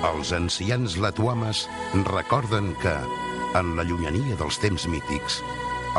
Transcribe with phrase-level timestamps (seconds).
[0.00, 1.66] Els ancians latuames
[2.08, 2.94] recorden que,
[3.58, 5.42] en la llunyania dels temps mítics,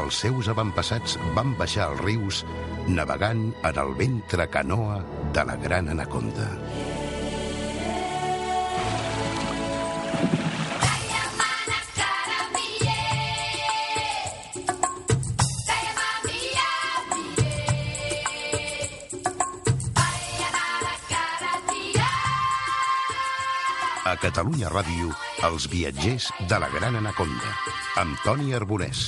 [0.01, 2.41] els seus avantpassats van baixar els rius
[2.89, 5.03] navegant en el ventre canoa
[5.37, 6.49] de la gran anaconda.
[24.21, 25.09] Catalunya Ràdio,
[25.48, 27.55] els viatgers de la Gran Anaconda,
[28.03, 29.07] amb Toni Arbonès.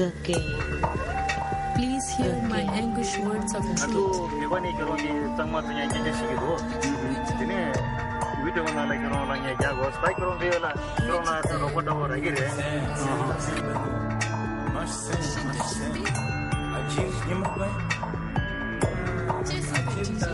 [0.00, 0.44] gagay.
[1.76, 4.16] Please hear my anguish words of truth.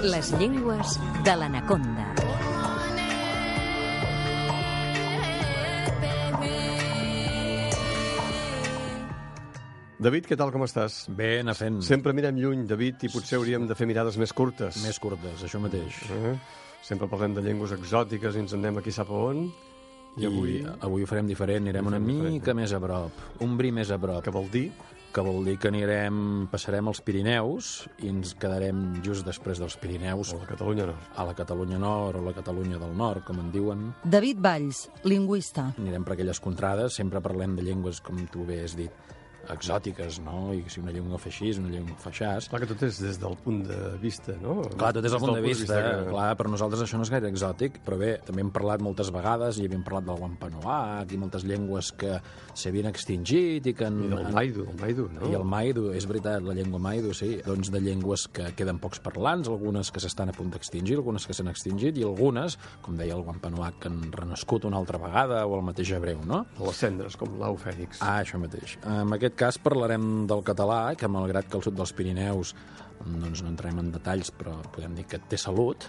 [0.03, 2.16] Les llengües de l'anaconda.
[10.07, 11.01] David, què tal, com estàs?
[11.19, 14.79] Bé, anar fent Sempre mirem lluny, David, i potser hauríem de fer mirades més curtes.
[14.85, 15.99] més curtes, això mateix.
[16.15, 16.37] Eh?
[16.87, 19.49] Sempre parlem de llengües exòtiques i ens en anem aquí sap a on.
[20.15, 22.37] I, I avui, avui ho farem diferent, anirem una farem diferent.
[22.37, 24.69] mica més a prop, un bri més a prop, què vol dir?
[25.17, 26.17] que vol dir que anirem,
[26.53, 27.69] passarem els Pirineus
[28.05, 30.97] i ens quedarem just després dels Pirineus A la Catalunya no.
[31.17, 33.87] a la Catalunya Nord o la Catalunya del Nord, com en diuen.
[34.05, 35.71] David Valls, lingüista.
[35.81, 38.93] Anirem per aquelles contrades, sempre parlem de llengües, com tu bé has dit,
[39.53, 40.53] exòtiques, no?
[40.55, 42.49] I si una llengua fa així, una llengua fa aixàs.
[42.51, 44.61] Clar que tot és des del punt de vista, no?
[44.77, 46.11] Clar, tot és Des punt del de vista, que...
[46.11, 49.61] clar, per nosaltres això no és gaire exòtic, però bé, també hem parlat moltes vegades
[49.61, 52.17] i havíem parlat del Wampanoag i moltes llengües que
[52.55, 53.87] s'havien extingit i que...
[53.87, 55.31] En, I del Maidu, el Maidu, no?
[55.31, 57.37] I el Maidu, és veritat, la llengua Maidu, sí.
[57.47, 61.37] Doncs de llengües que queden pocs parlants, algunes que s'estan a punt d'extingir, algunes que
[61.37, 65.57] s'han extingit, i algunes, com deia el Wampanoag, que han renascut una altra vegada, o
[65.59, 66.43] el mateix hebreu, no?
[66.61, 68.01] Les cendres, com l'au fènix.
[68.01, 68.77] Ah, això mateix.
[68.87, 72.55] En aquest cas parlarem del català, que malgrat que al sud dels Pirineus
[73.05, 75.89] doncs no entrem en detalls, però podem dir que té salut.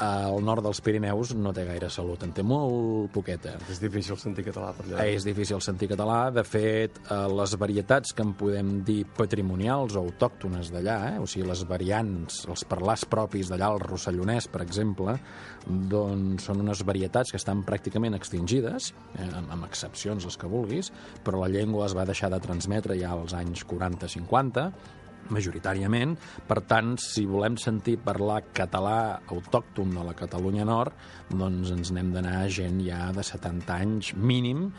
[0.00, 3.56] Al nord dels Pirineus no té gaire salut, en té molt poqueta.
[3.70, 5.06] És difícil sentir català per allà.
[5.12, 6.18] És difícil sentir català.
[6.32, 11.18] De fet, eh, les varietats que en podem dir patrimonials o autòctones d'allà, eh?
[11.20, 15.18] o sigui, les variants, els parlars propis d'allà, el rossellonès, per exemple,
[15.66, 20.90] doncs són unes varietats que estan pràcticament extingides, eh, amb, amb excepcions, les que vulguis,
[21.24, 24.70] però la llengua es va deixar de transmetre ja als anys 40-50,
[25.28, 26.16] majoritàriament.
[26.48, 30.96] Per tant, si volem sentir parlar català autòcton de la Catalunya Nord,
[31.30, 34.70] doncs ens n'hem d'anar a gent ja de 70 anys mínim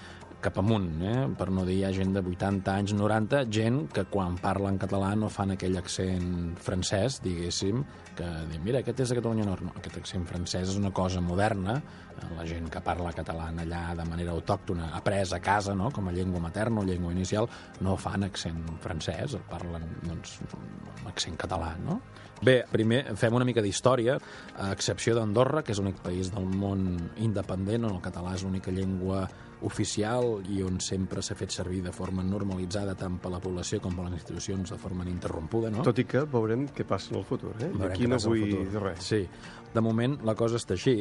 [0.41, 1.15] cap amunt, eh?
[1.37, 5.13] per no dir ja gent de 80 anys, 90, gent que quan parla en català
[5.15, 7.83] no fan aquell accent francès, diguéssim,
[8.17, 9.65] que diu, mira, aquest és de Catalunya Nord.
[9.67, 11.77] No, aquest accent francès és una cosa moderna,
[12.35, 15.91] la gent que parla català allà de manera autòctona, après a casa, no?
[15.93, 17.49] com a llengua materna o llengua inicial,
[17.81, 22.01] no fan accent francès, el parlen doncs, amb accent català, no?
[22.41, 24.15] Bé, primer fem una mica d'història,
[24.57, 26.87] a excepció d'Andorra, que és l'únic país del món
[27.21, 29.27] independent on el català és l'única llengua
[29.67, 33.95] oficial i on sempre s'ha fet servir de forma normalitzada tant per la població com
[33.97, 35.85] per les institucions de forma ininterrompuda, no?
[35.85, 37.69] Tot i que veurem què passa en el futur, eh?
[37.69, 39.05] Veurem aquí no vull dir res.
[39.05, 39.21] Sí,
[39.73, 40.95] de moment la cosa està així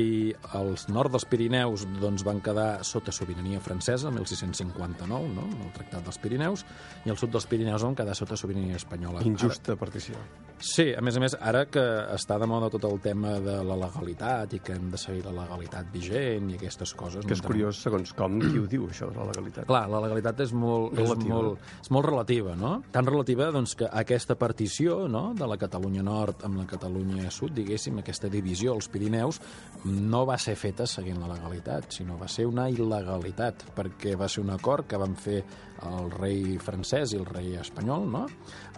[0.00, 5.46] i els nord dels Pirineus doncs, van quedar sota sobirania francesa el 1659, no?
[5.64, 6.64] el Tractat dels Pirineus,
[7.04, 9.22] i el sud dels Pirineus van quedar sota sobirania espanyola.
[9.28, 10.18] Injusta partició.
[10.18, 11.82] Ara, sí, a més a més, ara que
[12.14, 15.34] està de moda tot el tema de la legalitat i que hem de seguir la
[15.42, 17.26] legalitat vigent i aquestes coses...
[17.26, 19.68] Que és no curiós, segons com, qui ho diu, això la legalitat.
[19.70, 21.34] Clar, la legalitat és molt, és Relativa.
[21.34, 22.74] molt, és molt relativa, no?
[22.94, 27.54] Tan relativa doncs, que aquesta partició no, de la Catalunya Nord amb la Catalunya Sud,
[27.56, 29.40] diguéssim, aquesta divisió als Pirineus,
[29.84, 34.44] no va ser feta seguint la legalitat, sinó va ser una il·legalitat, perquè va ser
[34.44, 35.42] un acord que van fer
[35.84, 38.24] el rei francès i el rei espanyol, no?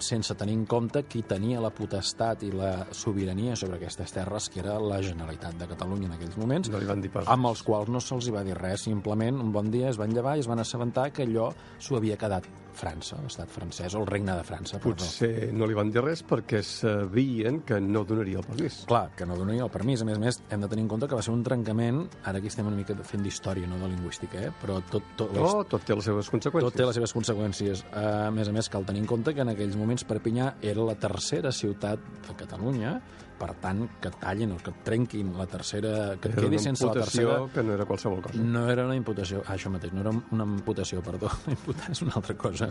[0.02, 4.60] sense tenir en compte qui tenia la potestat i la sobirania sobre aquestes terres, que
[4.64, 7.62] era la Generalitat de Catalunya en aquells moments, No li van dir pas amb els
[7.62, 10.44] quals no se'ls hi va dir res, simplement un bon dia es van llevar i
[10.44, 14.44] es van assabentar que allò s'ho havia quedat França, l'estat francès, o el regne de
[14.46, 14.78] França.
[14.78, 14.94] perdó.
[15.00, 18.82] Potser no li van dir res perquè sabien que no donaria el permís.
[18.88, 20.02] Clar, que no donaria el permís.
[20.02, 22.38] A més a més, hem de tenir en compte que va ser un trencament, ara
[22.38, 24.52] aquí estem una mica fent d'història, no de lingüística, eh?
[24.62, 26.70] però tot, tot, la No, tot té les seves conseqüències.
[26.70, 27.84] tot té les seves conseqüències.
[27.96, 30.94] A més a més, cal tenir en compte que en aquells moments Perpinyà era la
[31.00, 33.00] tercera ciutat de Catalunya,
[33.38, 36.16] per tant, que tallin o que trenquin la tercera...
[36.20, 37.52] que Era quedi sense la imputació tercera...
[37.54, 38.40] que no era qualsevol cosa.
[38.42, 41.30] No era una imputació, ah, això mateix, no era una imputació, perdó.
[41.56, 42.68] Imputar és una altra cosa.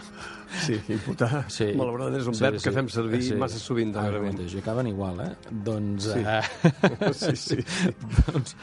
[0.66, 1.72] Sí, imputar, Sí.
[1.78, 2.64] malauradament, és un Sí, verb sí.
[2.70, 3.36] que fem servir Sí.
[3.40, 5.32] massa sovint, Ah, mateix, i acaben igual, eh?
[5.52, 6.20] Doncs, Sí.
[6.26, 7.58] eh, Sí, sí.
[8.32, 8.56] doncs,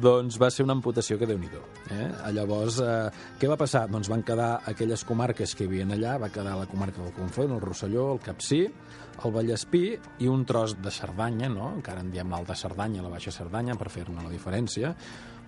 [0.00, 1.48] doncs va ser una amputació que déu nhi
[1.90, 2.08] eh?
[2.32, 3.86] Llavors, eh, què va passar?
[3.90, 7.52] Doncs van quedar aquelles comarques que hi havia allà, va quedar la comarca del Conflent,
[7.52, 8.62] el Rosselló, el Capcí,
[9.24, 9.82] el Vallespí
[10.24, 11.72] i un tros de Cerdanya, no?
[11.76, 14.94] encara en diem l'Alta Cerdanya, la Baixa Cerdanya, per fer-ne la diferència,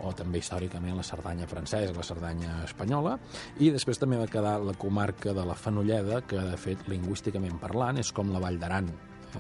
[0.03, 3.17] o també històricament la Cerdanya francesa, la Cerdanya espanyola,
[3.63, 8.03] i després també va quedar la comarca de la Fenolleda, que de fet, lingüísticament parlant,
[8.03, 8.93] és com la Vall d'Aran?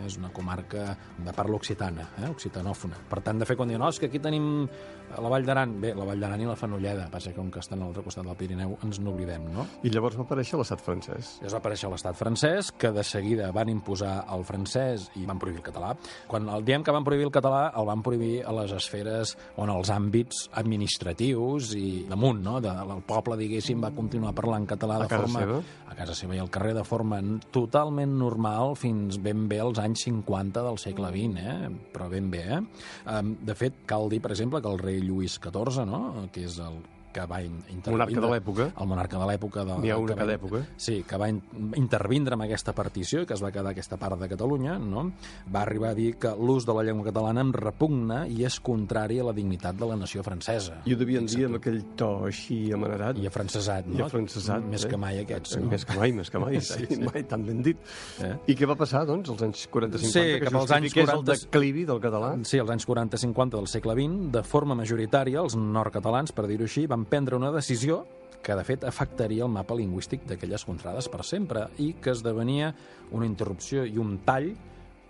[0.06, 2.30] És una comarca de parla occitana, eh?
[2.30, 3.04] occitanòfona.
[3.10, 4.66] Per tant, de fet, quan diuen, no, és que aquí tenim
[5.12, 7.82] la Vall d'Aran, bé, la Vall d'Aran i la Fenolleda, passa que com que estan
[7.82, 9.66] a l'altre costat del Pirineu ens n'oblidem, no?
[9.84, 11.34] I llavors va aparèixer l'estat francès.
[11.42, 15.60] Llavors va aparèixer l'estat francès, que de seguida van imposar el francès i van prohibir
[15.60, 15.92] el català.
[16.30, 19.72] Quan el diem que van prohibir el català, el van prohibir a les esferes on
[19.72, 22.58] els àmbits administratius i damunt, no?
[22.64, 25.44] De, el poble, diguéssim, va continuar parlant català A de casa forma...
[25.44, 25.62] seva?
[25.92, 27.18] A casa seva i al carrer de forma
[27.52, 31.70] totalment normal fins ben bé als anys 50 del segle XX, eh?
[31.93, 32.44] però ben bé.
[32.58, 33.20] Eh?
[33.43, 36.29] De fet, cal dir, per exemple, que el rei Lluís XIV, no?
[36.32, 36.81] que és el
[37.12, 37.92] que va in- intervindre...
[37.92, 38.68] Monarca de l'època.
[38.80, 39.64] El monarca de l'època.
[39.82, 40.62] N'hi ha una cada època.
[40.76, 41.40] Sí, que va in
[41.76, 45.06] intervindre amb aquesta partició i que es va quedar aquesta part de Catalunya, no?
[45.52, 49.18] va arribar a dir que l'ús de la llengua catalana em repugna i és contrari
[49.20, 50.80] a la dignitat de la nació francesa.
[50.88, 53.18] I ho devien dir amb aquell to així amanerat.
[53.20, 53.98] I afrancesat, no?
[53.98, 54.64] I afrancesat.
[54.72, 54.90] Més eh?
[54.92, 55.70] que mai aquests, no?
[55.72, 56.60] Més que mai, més que mai.
[56.72, 57.00] Sí, sí.
[57.02, 57.76] Mai tan ben dit.
[58.22, 58.32] Eh?
[58.52, 60.12] I què va passar, doncs, als anys 40-50?
[60.12, 61.18] Sí, que cap als anys justifiqués 40.
[61.34, 62.30] el declivi del català?
[62.48, 66.86] Sí, als anys 40-50 del segle XX, de forma majoritària, els nord-catalans, per dir-ho així,
[66.90, 68.02] van prendre una decisió
[68.43, 72.72] que de fet afectaria el mapa lingüístic d'aquelles contrades per sempre i que esdevenia
[73.14, 74.50] una interrupció i un tall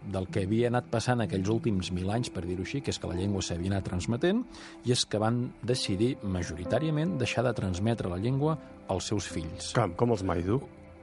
[0.02, 3.08] del que havia anat passant aquells últims mil anys, per dir-ho així, que és que
[3.08, 4.42] la llengua s'havia anat transmetent,
[4.84, 8.58] i és que van decidir majoritàriament deixar de transmetre la llengua
[8.90, 9.72] als seus fills.
[9.78, 10.58] Com, com els Maidu.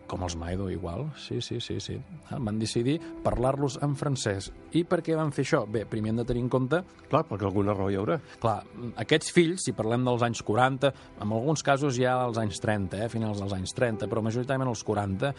[0.10, 1.06] Com els Maido, igual.
[1.22, 2.00] Sí, sí, sí, sí.
[2.30, 4.50] Ah, Van decidir parlar-los en francès.
[4.74, 5.64] I per què van fer això?
[5.70, 8.20] Bé, primer hem de tenir en compte Clar, perquè alguna raó hi haurà.
[8.42, 8.58] Clar,
[9.02, 10.92] aquests fills, si parlem dels anys 40,
[11.22, 14.84] en alguns casos ja als anys 30, eh, finals dels anys 30, però majoritàriament als
[14.86, 15.34] 40,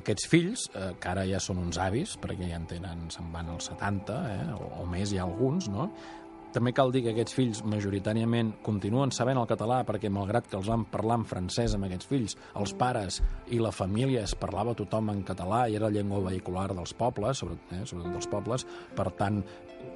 [0.00, 3.48] aquests fills, eh, que ara ja són uns avis, perquè ja en tenen, se'n van
[3.54, 5.88] als 70, eh, o, o més, hi ha alguns, no?
[6.54, 10.70] També cal dir que aquests fills majoritàriament continuen sabent el català perquè malgrat que els
[10.70, 13.20] van parlar en francès amb aquests fills, els pares
[13.50, 17.42] i la família es parlava tothom en català i era la llengua vehicular dels pobles,
[17.42, 19.42] sobretot, eh, sobretot dels pobles, per tant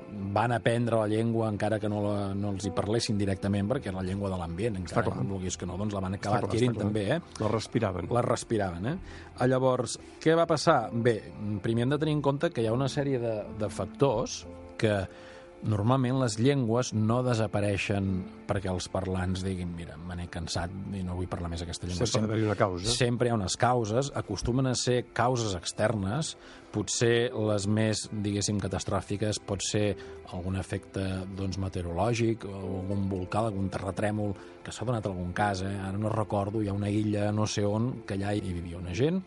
[0.08, 4.00] van aprendre la llengua encara que no, la, no els hi parlessin directament perquè era
[4.00, 5.18] la llengua de l'ambient, encara clar.
[5.20, 7.20] que vulguis que no, doncs la van acabar clar, adquirint també, eh?
[7.42, 8.08] La respiraven.
[8.14, 8.86] la respiraven.
[8.88, 8.96] Eh?
[9.36, 10.78] Ah, Llavors, què va passar?
[10.92, 11.18] Bé,
[11.62, 14.42] primer hem de tenir en compte que hi ha una sèrie de, de factors
[14.80, 14.94] que
[15.66, 18.10] normalment les llengües no desapareixen
[18.48, 22.06] perquè els parlants diguin mira, me n'he cansat i no vull parlar més aquesta llengua.
[22.06, 22.94] Sempre ha d'haver-hi una causa.
[22.94, 26.36] Sempre hi ha unes causes, acostumen a ser causes externes,
[26.72, 29.96] potser les més, diguéssim, catastròfiques pot ser
[30.34, 31.00] algun efecte
[31.36, 35.70] doncs, meteorològic, o algun volcà, algun terratrèmol, que s'ha donat algun cas, eh?
[35.80, 38.92] ara no recordo, hi ha una illa no sé on, que allà hi vivia una
[38.92, 39.22] gent,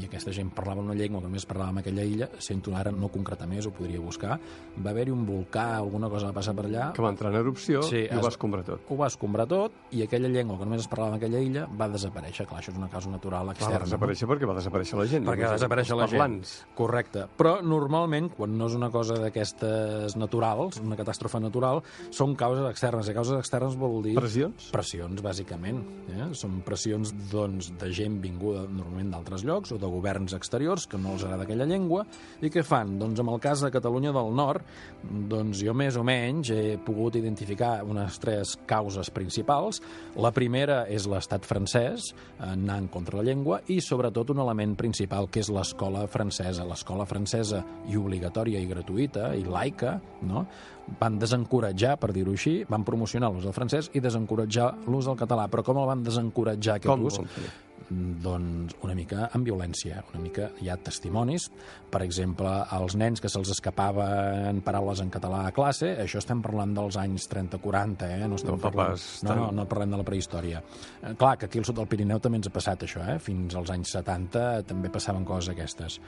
[0.00, 3.10] i aquesta gent parlava una llengua que només parlava en aquella illa, sento ara no
[3.12, 4.38] concretar més, ho podria buscar,
[4.80, 7.82] va haver-hi un volcà, alguna cosa va passar per allà, Que va entrar en erupció
[7.84, 8.88] Sí, i ho va escombrar tot.
[8.88, 11.90] ho va escombrar tot, i aquella llengua que només es parlava en aquella illa va
[11.92, 12.46] desaparèixer.
[12.48, 13.80] Clar, això és una causa natural Va externa.
[13.80, 13.84] no?
[13.90, 15.28] desaparèixer perquè va desaparèixer la gent.
[15.28, 16.20] perquè va desaparèixer la gent.
[16.24, 16.56] parlants.
[16.86, 17.24] Correcte.
[17.34, 21.80] Però normalment, quan no és una cosa d'aquestes naturals, una catàstrofe natural,
[22.14, 23.08] són causes externes.
[23.10, 24.14] I causes externes vol dir...
[24.18, 24.68] Pressions?
[24.74, 25.80] Pressions, bàsicament.
[26.14, 26.28] Eh?
[26.38, 31.16] Són pressions doncs, de gent vinguda normalment d'altres llocs o de governs exteriors que no
[31.16, 32.04] els agrada aquella llengua.
[32.38, 32.94] I què fan?
[33.00, 34.62] Doncs en el cas de Catalunya del Nord,
[35.32, 39.82] doncs jo més o menys he pogut identificar unes tres causes principals.
[40.22, 42.12] La primera és l'estat francès,
[42.46, 46.62] anant contra la llengua, i sobretot un element principal, que és l'escola francesa.
[46.76, 49.96] L'escola francesa i obligatòria i gratuïta i laica,
[50.28, 50.44] no?
[51.00, 55.48] van desencoratjar, per dir-ho així, van promocionar l'ús del francès i desencoratjar l'ús del català.
[55.48, 57.64] Però com el van desencoratjar aquest Com ús?
[57.86, 57.96] Fer?
[58.22, 61.48] Doncs una mica amb violència, una mica hi ha testimonis,
[61.90, 66.74] per exemple, els nens que se'ls escapaven paraules en català a classe, això estem parlant
[66.76, 68.26] dels anys 30-40, eh?
[68.26, 70.62] no, estem No parlant, no, no, no parlem de la prehistòria.
[71.00, 73.18] Eh, clar, que aquí al sud del Pirineu també ens ha passat això, eh?
[73.22, 76.00] fins als anys 70 també passaven coses aquestes,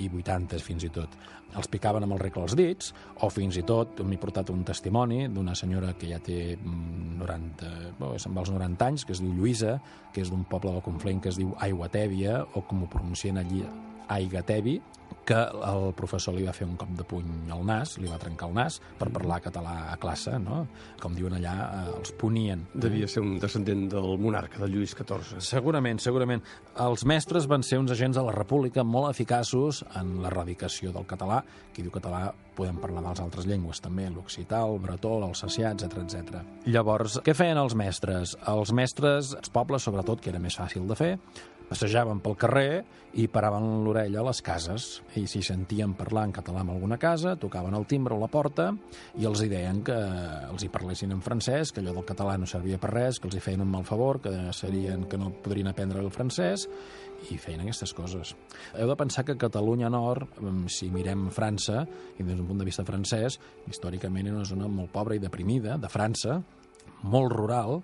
[0.00, 1.12] i 80 fins i tot.
[1.56, 2.90] Els picaven amb el recle als dits,
[3.24, 7.70] o fins i tot m'he portat un testimoni d'una senyora que ja té mm, 90,
[8.00, 9.76] bo, se'n va als 90 anys, que es diu Lluïsa,
[10.12, 13.64] que és d'un poble del Conflent que es diu Aiguatèbia, o com ho pronuncien allí,
[14.08, 14.80] Aigatevi,
[15.26, 18.46] que el professor li va fer un cop de puny al nas, li va trencar
[18.48, 20.62] el nas per parlar català a classe, no?
[21.02, 22.62] Com diuen allà, eh, els punien.
[22.86, 25.42] Devia ser un descendent del monarca, de Lluís XIV.
[25.42, 26.46] Segurament, segurament.
[26.86, 31.42] Els mestres van ser uns agents de la República molt eficaços en l'erradicació del català.
[31.74, 35.98] Qui diu català podem parlar de les altres llengües també, l'occità, el bretó, l'alsacià, etc
[36.06, 36.38] etc.
[36.70, 38.38] Llavors, què feien els mestres?
[38.46, 41.12] Els mestres, els pobles sobretot, que era més fàcil de fer,
[41.68, 42.84] passejaven pel carrer
[43.16, 47.34] i paraven l'orella a les cases i si sentien parlar en català en alguna casa,
[47.40, 48.68] tocaven el timbre o la porta
[49.16, 52.48] i els hi deien que els hi parlessin en francès, que allò del català no
[52.50, 55.72] servia per res, que els hi feien un mal favor, que serien que no podrien
[55.72, 56.68] aprendre el francès
[57.32, 58.34] i feien aquestes coses.
[58.76, 61.86] Heu de pensar que Catalunya Nord, em, si mirem França,
[62.18, 65.80] i des d'un punt de vista francès, històricament era una zona molt pobra i deprimida
[65.80, 66.42] de França,
[67.02, 67.80] molt rural,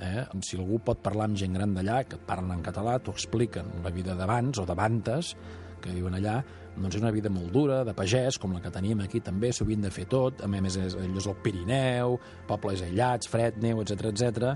[0.00, 0.26] eh?
[0.44, 3.94] si algú pot parlar amb gent gran d'allà, que parlen en català, t'ho expliquen, la
[3.94, 5.34] vida d'abans o d'abantes,
[5.80, 6.40] que diuen allà,
[6.76, 9.84] doncs és una vida molt dura, de pagès, com la que tenim aquí també, sovint
[9.84, 12.16] de fer tot, a més és, allò és el Pirineu,
[12.48, 14.50] pobles aïllats, fred, neu, etc etc.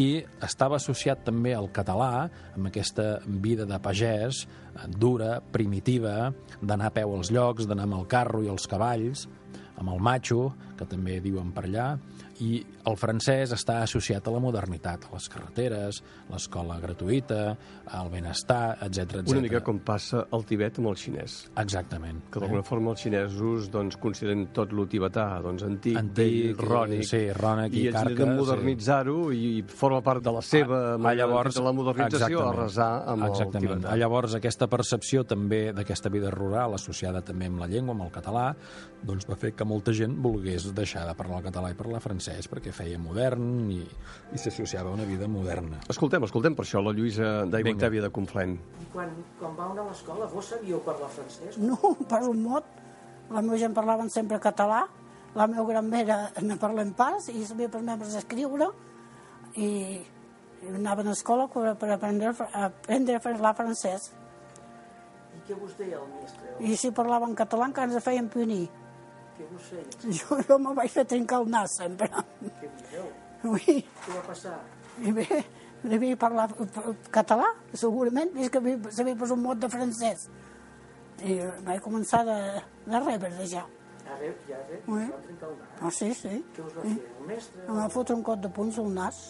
[0.00, 0.08] i
[0.44, 6.96] estava associat també al català, amb aquesta vida de pagès, eh, dura, primitiva, d'anar a
[7.00, 9.24] peu als llocs, d'anar amb el carro i els cavalls,
[9.80, 11.88] amb el macho, que també diuen per allà,
[12.42, 16.00] i el francès està associat a la modernitat, a les carreteres,
[16.32, 17.56] l'escola gratuïta,
[17.94, 19.30] al benestar, etc etc.
[19.30, 21.36] Una mica com passa al Tibet amb el xinès.
[21.60, 22.22] Exactament.
[22.32, 27.04] Que d'alguna forma els xinesos doncs, consideren tot lo tibetà doncs, antic, Antic, vell, rònic,
[27.06, 30.98] sí, rònic i i ells carca, intenten modernitzar-ho i forma part de la seva Ah,
[30.98, 32.58] manera llavors, de la modernització a exactament.
[32.64, 33.64] resar amb exactament.
[33.70, 33.92] el tibetà.
[33.92, 38.10] Ah, Llavors, aquesta percepció també d'aquesta vida rural associada també amb la llengua, amb el
[38.10, 38.54] català,
[39.04, 42.23] doncs va fer que molta gent volgués deixar de parlar el català i parlar francès
[42.50, 43.82] perquè feia modern i,
[44.32, 45.80] i s'associava a una vida moderna.
[45.90, 47.76] Escoltem, escoltem per això la Lluïsa d'Aigua.
[47.80, 48.56] Tèbia de Conflent.
[48.92, 51.58] Quan, quan vau anar a l'escola, vos sabíeu parlar francès?
[51.58, 51.76] No,
[52.08, 52.64] per un mot.
[53.32, 54.84] La meva gent parlaven sempre català,
[55.34, 58.68] la meva gran mare no parlem pas, i sabia per membres escriure,
[59.56, 59.68] i,
[60.62, 64.12] i anaven a escola per, per aprendre, a aprendre a parlar francès.
[65.34, 66.54] I què vos deia el mestre?
[66.60, 68.68] I si parlaven català encara ens feien punir.
[69.50, 69.84] Vos feia?
[70.18, 72.08] Jo, jo me vaig fer trencar el nas sempre.
[72.60, 73.06] Què dieu?
[73.50, 74.56] Ui, Què va passar?
[75.02, 75.26] i bé,
[75.82, 76.46] devia parlar
[77.12, 80.28] català, segurament, és que havia- sabia pas un mot de francès.
[81.24, 82.36] I vaig començar de,
[82.86, 83.64] de rebre de ja.
[84.04, 84.16] Ja,
[84.86, 85.02] Ui.
[85.02, 85.80] us va trencar el nas.
[85.82, 86.34] Ah, sí, sí.
[86.54, 86.94] Què us va fer?
[87.20, 87.62] El mestre?
[87.66, 89.20] Em va fotre un cot de punts al nas.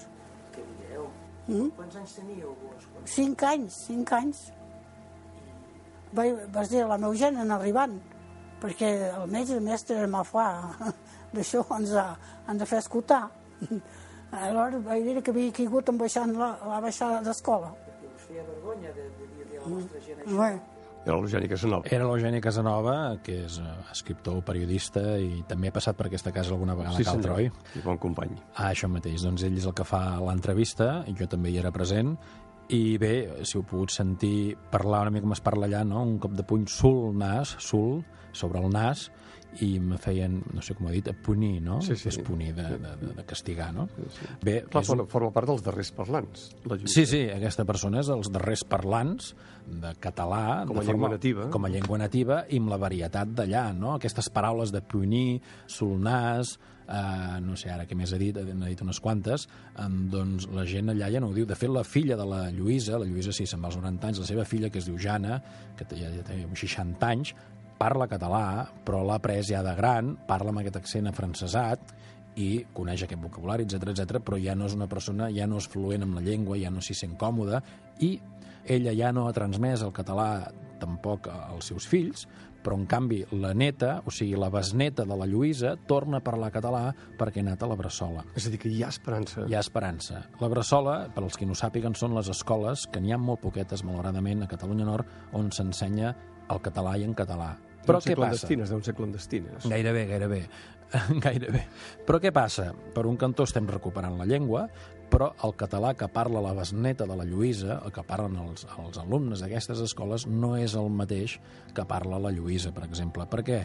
[0.55, 1.09] Què dieu?
[1.47, 1.69] Mm?
[1.77, 2.87] Quants anys teníeu vos?
[2.93, 3.07] Quan...
[3.17, 4.41] Cinc anys, cinc anys.
[6.15, 7.97] Vaig, vas dir a la meva gent en arribant,
[8.63, 10.49] perquè el metge, el mestre, ma fa,
[11.35, 12.09] d'això ens ha,
[12.47, 13.25] han de fer escoltar.
[14.35, 17.71] Aleshores vaig dir que havia caigut en baixant la, la baixada d'escola.
[17.87, 20.39] Perquè us feia vergonya de, de dir-li a la vostra gent això.
[20.41, 20.53] Bé,
[21.05, 21.89] Era l'Eugeni Casanova.
[21.93, 26.55] Era l'Eugeni Casanova, que és eh, escriptor, periodista, i també ha passat per aquesta casa
[26.55, 27.51] alguna vegada Sí, que altra, oi?
[27.77, 28.33] I bon company.
[28.55, 29.21] Ah, això mateix.
[29.27, 32.15] Doncs ell és el que fa l'entrevista, i jo també hi era present,
[32.73, 36.03] i bé, si heu pogut sentir parlar una mica com es parla allà, no?
[36.05, 38.01] un cop de puny sul nas, sul,
[38.33, 39.11] sobre el nas,
[39.63, 41.79] i me feien, no sé com ho he dit, punir, no?
[41.85, 42.09] Sí, sí.
[42.11, 43.87] És punir de, de, de, castigar, no?
[44.43, 46.49] Bé, Clar, és forma, forma part dels darrers parlants.
[46.67, 46.79] La.
[46.91, 49.31] Sí, sí, aquesta persona és dels darrers parlants
[49.65, 50.65] de català...
[50.67, 51.49] Com a de llengua nativa.
[51.55, 53.95] Com a llengua nativa i amb la varietat d'allà, no?
[53.95, 55.39] Aquestes paraules de punir,
[55.71, 56.57] solnàs,
[56.89, 60.67] eh, no sé ara què més ha dit, n'ha dit unes quantes, eh, doncs la
[60.69, 61.47] gent allà ja no ho diu.
[61.49, 64.23] De fet, la filla de la Lluïsa, la Lluïsa sí, se'n va als 90 anys,
[64.25, 65.41] la seva filla, que es diu Jana,
[65.79, 67.35] que ja, ja té uns 60 anys,
[67.79, 71.95] parla català, però l'ha après ja de gran, parla amb aquest accent afrancesat,
[72.41, 75.69] i coneix aquest vocabulari, etc etc, però ja no és una persona, ja no és
[75.71, 77.61] fluent amb la llengua, ja no s'hi sent còmoda,
[78.03, 78.17] i
[78.65, 80.49] ella ja no ha transmès el català
[80.81, 82.27] tampoc als seus fills,
[82.65, 86.51] però en canvi la neta, o sigui la besneta de la Lluïsa, torna a parlar
[86.55, 86.85] català
[87.19, 88.25] perquè ha anat a la Bressola.
[88.35, 89.45] És a dir, que hi ha esperança.
[89.47, 90.25] Hi ha esperança.
[90.41, 93.85] La Bressola, per als qui no sàpiguen, són les escoles, que n'hi ha molt poquetes,
[93.85, 96.15] malauradament, a Catalunya Nord, on s'ensenya
[96.51, 97.55] el català i en català.
[97.85, 98.49] Però què passa?
[98.49, 99.67] deuen ser clandestines.
[99.69, 100.41] Gairebé, gairebé.
[101.25, 101.65] gairebé.
[102.07, 102.71] Però què passa?
[102.95, 104.67] Per un cantó estem recuperant la llengua,
[105.15, 108.99] però el català que parla la besneta de la Lluïsa, el que parlen els, els
[108.99, 111.37] alumnes d'aquestes escoles, no és el mateix
[111.75, 113.27] que parla la Lluïsa, per exemple.
[113.31, 113.61] Per què?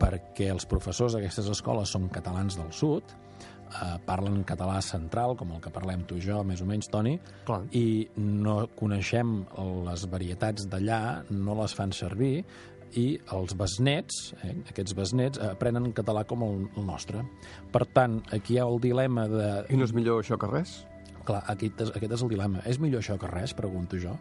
[0.00, 5.60] Perquè els professors d'aquestes escoles són catalans del sud, eh, parlen català central, com el
[5.60, 7.60] que parlem tu i jo, més o menys, Toni, Clar.
[7.76, 9.36] i no coneixem
[9.90, 12.40] les varietats d'allà, no les fan servir,
[12.94, 17.24] i els besnets, eh, aquests besnets, aprenen català com el, el nostre.
[17.72, 19.50] Per tant, aquí hi ha el dilema de...
[19.72, 20.78] I no és millor això que res?
[21.26, 22.62] Clar, aquest és, aquest és el dilema.
[22.70, 24.14] És millor això que res, pregunto jo?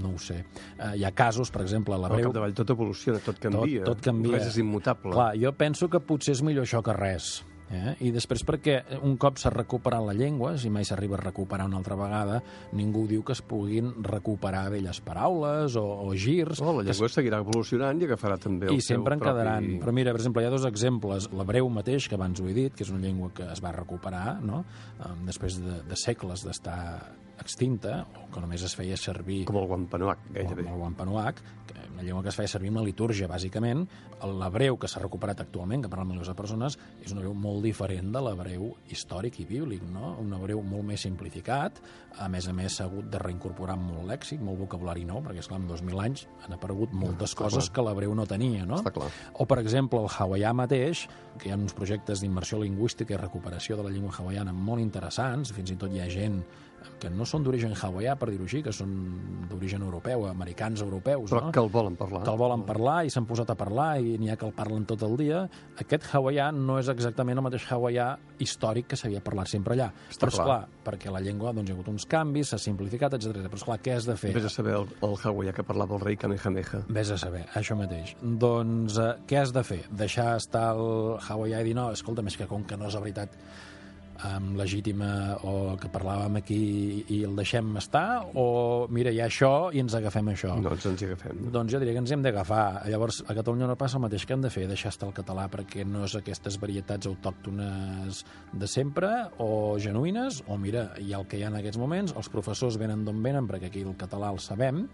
[0.00, 0.40] No ho sé.
[0.78, 2.30] Eh, hi ha casos, per exemple, a Al l'hebreu...
[2.30, 3.84] capdavall tot evoluciona, tot canvia.
[3.86, 4.38] Tot, tot canvia.
[4.38, 5.14] Res és immutable.
[5.14, 7.36] Clar, jo penso que potser és millor això que res.
[7.72, 7.94] Eh?
[8.06, 11.78] I després perquè un cop s'ha recuperat la llengua, si mai s'arriba a recuperar una
[11.80, 12.40] altra vegada,
[12.76, 16.60] ningú diu que es puguin recuperar velles paraules o, o girs.
[16.60, 19.64] Oh, la llengua seguirà evolucionant i agafarà també el i sempre en quedaran.
[19.64, 19.82] propi...
[19.84, 21.30] Però mira, per exemple, hi ha dos exemples.
[21.32, 24.38] L'hebreu mateix, que abans ho he dit, que és una llengua que es va recuperar,
[24.44, 24.64] no?
[25.00, 26.80] Um, després de, de segles d'estar
[27.40, 29.44] extinta, o que només es feia servir...
[29.48, 30.66] Com el Wampanoag, gairebé.
[30.66, 33.84] Com el Wampanoag, que una llengua que es feia servir en la litúrgia, bàsicament.
[34.24, 38.10] L'hebreu que s'ha recuperat actualment, que parlen milions de persones, és un hebreu molt diferent
[38.14, 40.14] de l'hebreu històric i bíblic, no?
[40.22, 41.78] Un hebreu molt més simplificat,
[42.18, 45.60] a més a més s'ha hagut de reincorporar molt lèxic, molt vocabulari nou, perquè, esclar,
[45.62, 47.74] en 2.000 anys han aparegut moltes Està coses clar.
[47.76, 48.80] que l'hebreu no tenia, no?
[48.82, 49.10] Està clar.
[49.34, 51.06] O, per exemple, el hawaià mateix,
[51.38, 55.52] que hi ha uns projectes d'immersió lingüística i recuperació de la llengua hawaiana molt interessants,
[55.54, 56.42] fins i tot hi ha gent
[57.00, 58.92] que no són d'origen hawaià, per dir-ho així, que són
[59.50, 61.52] d'origen europeu, americans europeus, Però no?
[61.52, 62.22] que el volen parlar.
[62.24, 64.84] que el volen parlar i s'han posat a parlar i n'hi ha que el parlen
[64.86, 65.44] tot el dia.
[65.80, 69.90] Aquest hawaià no és exactament el mateix hawaià històric que s'havia parlat sempre allà.
[70.10, 70.44] Està Però, clar.
[70.44, 73.44] esclar, perquè la llengua doncs, hi ha hagut uns canvis, s'ha simplificat, etc.
[73.46, 74.32] Però, esclar, què has de fer?
[74.34, 76.84] Vés a saber el, el hawaià que parlava el rei Kamehameha.
[76.88, 78.16] Vés a saber, això mateix.
[78.22, 79.82] Doncs eh, què has de fer?
[79.90, 83.00] Deixar estar el hawaià i dir no, escolta, més que com que no és la
[83.04, 83.38] veritat
[84.22, 86.58] um, legítima o que parlàvem aquí
[87.12, 90.54] i el deixem estar o mira, hi ha això i ens agafem això.
[90.60, 91.40] No, ens ens hi agafem.
[91.42, 91.52] No?
[91.54, 92.84] Doncs jo diria que ens hem d'agafar.
[92.90, 95.48] Llavors, a Catalunya no passa el mateix que hem de fer, deixar estar el català
[95.52, 99.10] perquè no és aquestes varietats autòctones de sempre
[99.42, 102.78] o genuïnes, o mira, hi ha el que hi ha en aquests moments, els professors
[102.80, 104.84] venen d'on venen perquè aquí el català el sabem,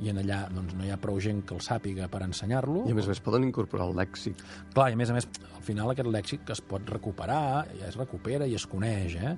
[0.00, 2.84] i en allà doncs, no hi ha prou gent que el sàpiga per ensenyar-lo.
[2.88, 4.42] I a més a més poden incorporar el lèxic.
[4.74, 7.86] Clar, i a més a més, al final aquest lèxic que es pot recuperar, ja
[7.88, 9.36] es recupera i es coneix, eh?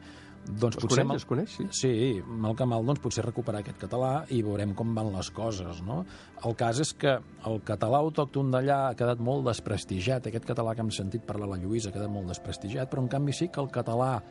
[0.48, 1.64] Doncs Es potser coneix, mal- es coneix, sí.
[1.76, 5.82] Sí, mal que mal, doncs potser recuperar aquest català i veurem com van les coses,
[5.84, 6.04] no?
[6.46, 10.80] El cas és que el català autòcton d'allà ha quedat molt desprestigiat, aquest català que
[10.86, 13.68] hem sentit parlar la Lluïsa ha quedat molt desprestigiat, però en canvi sí que el
[13.68, 14.22] català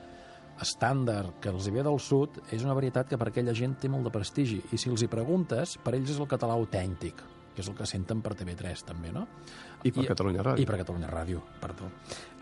[0.63, 3.89] estàndard que els hi ve del sud és una varietat que per aquella gent té
[3.91, 7.23] molt de prestigi i si els hi preguntes, per ells és el català autèntic
[7.57, 9.23] que és el que senten per TV3 també, no?
[9.81, 10.61] I per Catalunya Ràdio.
[10.61, 11.89] I per Catalunya Ràdio, perdó.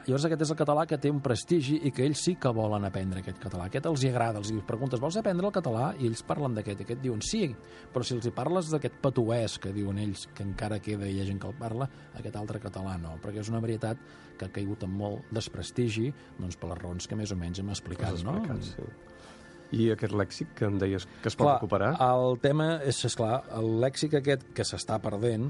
[0.06, 2.84] Llavors aquest és el català que té un prestigi i que ells sí que volen
[2.86, 3.66] aprendre aquest català.
[3.72, 5.88] Aquest els hi agrada, els dius, preguntes, vols aprendre el català?
[5.98, 7.48] I ells parlen d'aquest, aquest diuen sí,
[7.94, 11.24] però si els hi parles d'aquest patuès que diuen ells, que encara queda i hi
[11.24, 11.90] ha gent que el parla,
[12.20, 14.06] aquest altre català no, perquè és una varietat
[14.38, 17.74] que ha caigut amb molt desprestigi, doncs per les raons que més o menys hem
[17.74, 18.38] explicat, Has no?
[18.38, 19.15] explicat, sí.
[19.74, 21.90] I aquest lèxic que em deies que es pot Clar, recuperar?
[22.00, 25.48] el tema és, esclar, el lèxic aquest que s'està perdent,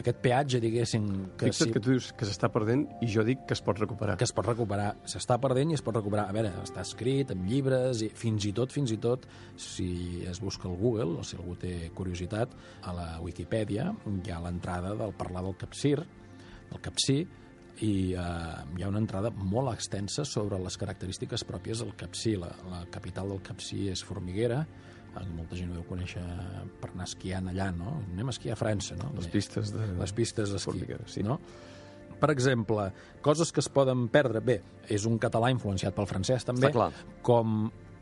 [0.00, 1.04] aquest peatge, diguéssim...
[1.38, 3.78] Que Fixa't si- que tu dius que s'està perdent i jo dic que es pot
[3.78, 4.16] recuperar.
[4.16, 4.94] que es pot recuperar.
[5.04, 6.26] S'està perdent i es pot recuperar.
[6.28, 9.26] A veure, està escrit en llibres i fins i tot, fins i tot,
[9.56, 13.92] si es busca al Google, o si algú té curiositat, a la Wikipedia
[14.24, 17.20] hi ha l'entrada del parlar del capcir, del capcí,
[17.84, 18.18] i eh,
[18.76, 22.34] hi ha una entrada molt extensa sobre les característiques pròpies del capcí.
[22.40, 24.60] La, la capital del capcí és Formiguera,
[25.14, 26.24] eh, molta gent ho deu conèixer
[26.82, 27.98] per anar esquiant allà, no?
[28.12, 29.12] Anem a esquiar a França, no?
[29.18, 29.90] Les pistes de...
[29.98, 31.26] les pistes d'esquí, Formiguera, sí.
[31.26, 31.38] no?
[32.18, 32.88] Per exemple,
[33.22, 34.42] coses que es poden perdre.
[34.42, 34.56] Bé,
[34.90, 36.66] és un català influenciat pel francès, també.
[36.66, 36.74] Està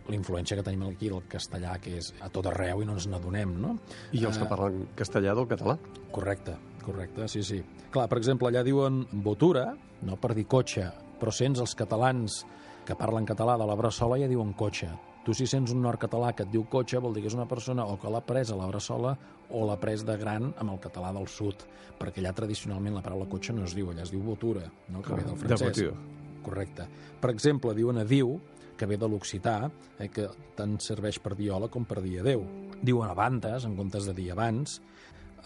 [0.09, 3.57] l'influència que tenim aquí del castellà, que és a tot arreu i no ens n'adonem,
[3.61, 3.79] no?
[4.13, 5.79] I els que Eh, parlen castellà del català.
[6.13, 7.63] Correcte, correcte, sí, sí.
[7.91, 10.91] Clar, per exemple, allà diuen botura, no per dir cotxe,
[11.21, 12.45] però sents els catalans
[12.85, 14.89] que parlen català de la Bressola ja diuen cotxe.
[15.25, 17.49] Tu si sents un nord català que et diu cotxe vol dir que és una
[17.51, 19.17] persona o que l'ha pres a la Bressola
[19.51, 21.65] o l'ha pres de gran amb el català del sud,
[21.99, 25.03] perquè allà tradicionalment la paraula cotxe no es diu, allà es diu botura, no?
[25.03, 25.61] que Ah, ve del de francès.
[25.83, 25.97] voiture.
[26.45, 26.87] Correcte.
[27.21, 28.41] Per exemple, diuen adiu,
[28.77, 32.45] que ve de l'occità, eh, que tant serveix per dir hola com per dir adeu.
[32.83, 34.81] Diuen abantes en comptes de dir abans.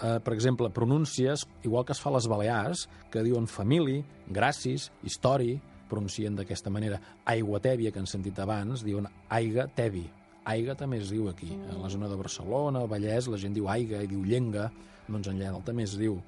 [0.02, 4.90] Eh, per exemple, pronúncies, igual que es fa a les Balears, que diuen família, gràcies,
[5.04, 7.00] histori, pronuncien d'aquesta manera.
[7.26, 10.06] Aigua tèbia, que han sentit abans, diuen aiga tebi.
[10.48, 11.50] Aiga també es diu aquí.
[11.68, 14.70] A la zona de Barcelona, al Vallès, la gent diu aiga i diu llenga,
[15.10, 16.20] doncs en Lledal també es diu.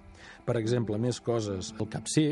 [0.46, 1.72] Per exemple, més coses.
[1.78, 2.26] El capcí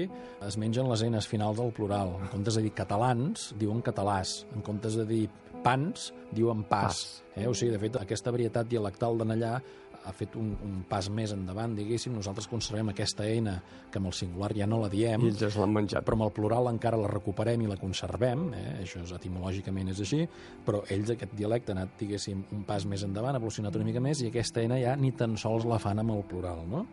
[0.46, 2.16] es mengen les eines finals del plural.
[2.20, 4.40] En comptes de dir catalans, diuen catalàs.
[4.55, 5.24] En comptes de dir
[5.64, 7.22] pans, diuen pas.
[7.37, 7.46] Eh?
[7.48, 9.59] O sigui, de fet, aquesta varietat dialectal d'en allà
[10.00, 12.14] ha fet un, un pas més endavant, diguéssim.
[12.16, 13.59] Nosaltres conservem aquesta eina,
[13.92, 15.26] que amb el singular ja no la diem.
[15.26, 16.05] I ells l'han menjat.
[16.07, 18.66] Però amb el plural encara la recuperem i la conservem, eh?
[18.87, 20.22] això és, etimològicament és així,
[20.66, 24.03] però ells aquest dialecte ha anat, diguéssim, un pas més endavant, ha evolucionat una mica
[24.05, 26.87] més, i aquesta eina ja ni tan sols la fan amb el plural, no?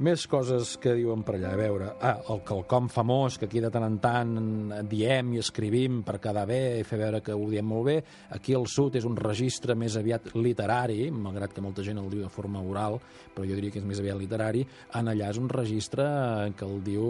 [0.00, 1.90] Més coses que diuen per allà, a veure.
[2.00, 4.30] Ah, el quelcom famós, que aquí de tant en tant
[4.88, 7.98] diem i escrivim per quedar bé i fer veure que ho diem molt bé.
[8.32, 12.24] Aquí al sud és un registre més aviat literari, malgrat que molta gent el diu
[12.24, 12.96] de forma oral,
[13.36, 14.64] però jo diria que és més aviat literari.
[14.96, 16.08] En allà és un registre
[16.56, 17.06] que el diu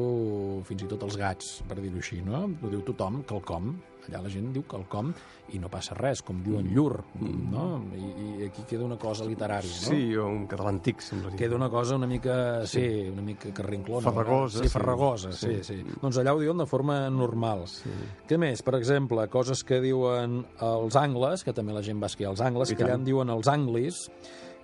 [0.66, 2.48] fins i tot els gats, per dir-ho així, no?
[2.50, 3.76] Ho diu tothom, quelcom.
[4.08, 5.12] Allà la gent diu quelcom
[5.54, 7.66] i no passa res, com diuen llur, no?
[7.94, 9.92] I, I aquí queda una cosa literària, no?
[9.92, 11.38] Sí, o un català antic, semblaria.
[11.38, 12.36] Queda una cosa una mica,
[12.66, 14.10] sí, sí una mica carrinclona.
[14.10, 14.64] Farragosa.
[14.64, 15.78] Sí, farragosa, sí, sí.
[15.82, 15.98] sí.
[16.02, 17.66] Doncs allà ho diuen de forma normal.
[17.70, 17.92] Sí.
[18.28, 18.64] Què més?
[18.66, 22.74] Per exemple, coses que diuen els angles, que també la gent va esquiar els angles,
[22.74, 24.06] que allà en diuen els anglis,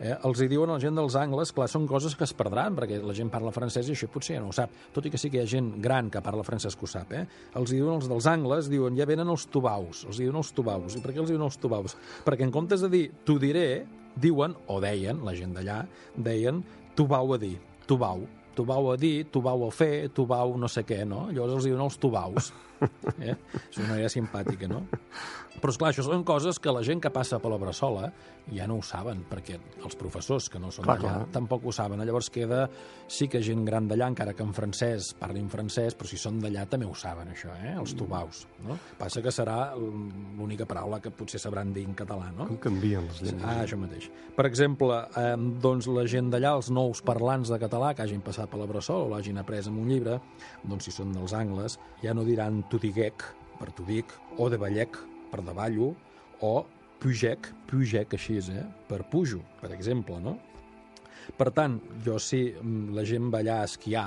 [0.01, 2.77] eh, els hi diuen a la gent dels angles, clar, són coses que es perdran,
[2.79, 5.21] perquè la gent parla francès i això potser ja no ho sap, tot i que
[5.21, 7.25] sí que hi ha gent gran que parla francès que ho sap, eh?
[7.59, 10.97] Els hi diuen els dels angles, diuen, ja venen els tubaus, els diuen els tubaus.
[10.99, 11.97] I per què els diuen els tubaus?
[12.27, 13.69] Perquè en comptes de dir, t'ho diré,
[14.19, 15.83] diuen, o deien, la gent d'allà,
[16.17, 16.63] deien,
[16.97, 17.57] t'ho vau a dir,
[17.87, 18.25] t'ho vau,
[18.59, 21.29] t'ho vau a dir, t'ho vau a fer, t'ho vau no sé què, no?
[21.31, 22.53] Llavors els diuen els tubaus.
[23.19, 23.33] Eh?
[23.59, 24.85] És una manera simpàtica, no?
[25.59, 28.11] Però, esclar, això són coses que la gent que passa per la Bressola
[28.55, 31.29] ja no ho saben, perquè els professors que no són Clar, d'allà clar.
[31.35, 32.01] tampoc ho saben.
[32.09, 32.63] Llavors queda,
[33.11, 36.65] sí que gent gran d'allà, encara que en francès parlin francès, però si són d'allà
[36.71, 37.75] també ho saben, això, eh?
[37.77, 38.47] els tubaus.
[38.65, 38.79] No?
[38.99, 42.47] Passa que serà l'única paraula que potser sabran dir en català, no?
[42.49, 43.45] Com canvien les llengües.
[43.45, 44.09] Ah, això mateix.
[44.37, 48.49] Per exemple, eh, doncs la gent d'allà, els nous parlants de català que hagin passat
[48.49, 50.19] per la Bressol o l'hagin après en un llibre,
[50.65, 53.27] doncs si són dels angles, ja no diran t'ho diguec,
[53.59, 54.97] per t'ho dic, o de ballec,
[55.31, 55.93] per davallo,
[56.45, 56.55] o
[57.03, 58.65] pugec, pugec així, eh?
[58.89, 60.37] per pujo, per exemple, no?
[61.37, 64.07] Per tant, jo si mm, la gent va allà a esquiar,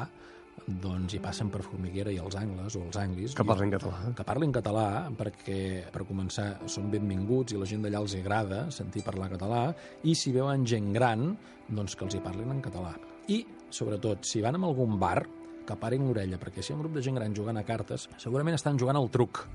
[0.82, 3.36] doncs hi passen per Formiguera i els angles, o els anglis.
[3.38, 4.12] Que parlin català.
[4.18, 4.86] Que parlin català,
[5.18, 5.60] perquè,
[5.94, 9.64] per començar, són benvinguts i la gent d'allà els agrada sentir parlar català,
[10.04, 11.32] i si veuen gent gran,
[11.70, 12.94] doncs que els hi parlin en català.
[13.32, 15.22] I, sobretot, si van a algun bar,
[15.66, 18.10] que parin l'orella, perquè si hi ha un grup de gent gran jugant a cartes,
[18.22, 19.46] segurament estan jugant al truc,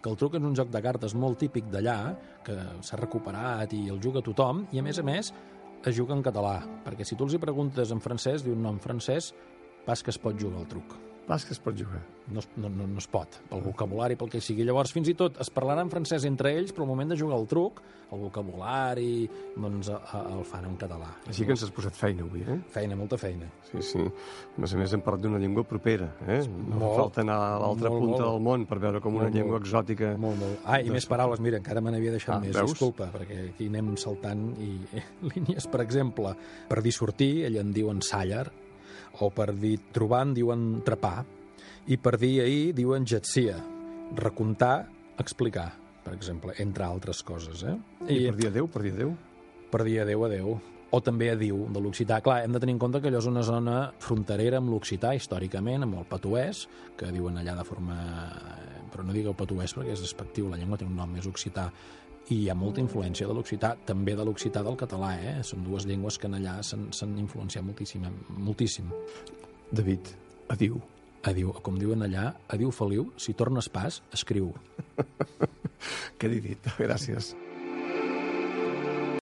[0.00, 1.98] que el truc és un joc de cartes molt típic d'allà,
[2.46, 5.32] que s'ha recuperat i el juga tothom, i a més a més
[5.84, 8.82] es juga en català, perquè si tu els hi preguntes en francès, diuen no, en
[8.82, 9.32] francès
[9.86, 11.09] pas que es pot jugar al truc.
[11.30, 12.00] Pas que es pot jugar.
[12.34, 14.64] No, no, no, no es pot, pel vocabulari, pel que sigui.
[14.66, 17.36] Llavors, fins i tot, es parlaran en francès entre ells, però al moment de jugar
[17.38, 17.78] al truc,
[18.10, 21.08] el vocabulari, doncs a- a- el fan en català.
[21.30, 22.58] Així que ens has posat feina avui, eh?
[22.74, 23.46] Feina, molta feina.
[23.70, 23.98] Sí, sí.
[24.00, 26.40] A més a més hem parlat d'una llengua propera, eh?
[26.48, 26.96] No Molt.
[26.96, 28.24] fa falta anar a l'altra punta molt.
[28.26, 30.16] del món per veure com una Molt, llengua exòtica...
[30.18, 30.58] Molt, molt.
[30.66, 32.72] Ah, i més paraules, mira, encara me n'havia deixat Ah, més, veus?
[32.72, 34.80] disculpa, perquè aquí anem saltant i
[35.34, 36.34] línies, per exemple,
[36.68, 38.50] per dir sortir, ell en diuen sàller,
[39.20, 41.24] o per dir trobar en diuen trepar,
[41.90, 43.58] i per dir ahir diuen jetsia,
[44.16, 45.70] recontar, explicar,
[46.04, 47.76] per exemple, entre altres coses, eh?
[48.08, 49.16] I per dir adéu, per dir adéu.
[49.70, 50.56] per dir adeu, adeu,
[50.90, 52.18] o també adiu de l'occità.
[52.24, 55.86] Clar, hem de tenir en compte que allò és una zona fronterera amb l'occità, històricament,
[55.86, 56.64] amb el patuès,
[56.98, 57.96] que diuen allà de forma...
[58.90, 61.68] Però no digueu patuès perquè és despectiu, la llengua té un nom més occità,
[62.28, 65.34] i hi ha molta influència de l'occità, també de l'occità del català, eh?
[65.46, 68.06] Són dues llengües que en allà s'han influenciat moltíssim,
[68.38, 68.90] moltíssim.
[69.72, 70.14] David,
[70.52, 70.80] adiu.
[71.28, 74.54] Adiu, com diuen allà, adiu Feliu, si tornes pas, escriu.
[76.18, 76.74] Què he dit?
[76.80, 77.34] Gràcies.